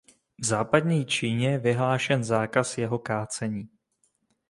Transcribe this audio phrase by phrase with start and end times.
[0.39, 3.69] V západní Číně je vyhlášen zákaz jeho kácení.